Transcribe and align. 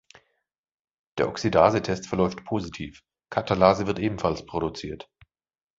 Der 1.19 1.27
Oxidase-Test 1.29 2.07
verläuft 2.07 2.43
positiv, 2.43 3.03
Katalase 3.29 3.85
wird 3.85 3.99
ebenfalls 3.99 4.47
produziert. 4.47 5.07